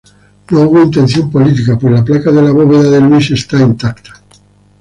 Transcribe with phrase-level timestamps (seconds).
[0.51, 4.19] No hubo intención política, pues la placa de la bóveda de Luis está intacta.